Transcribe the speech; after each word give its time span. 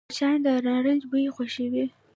مچان 0.09 0.37
د 0.45 0.47
نارنج 0.65 1.01
بوی 1.09 1.33
خوښوي 1.35 1.85